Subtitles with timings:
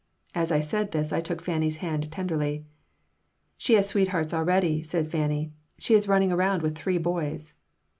[0.33, 2.65] As I said this I took Fanny's hand tenderly
[3.55, 5.51] "She has sweethearts already," said Fanny.
[5.77, 7.53] "She is running around with three boys."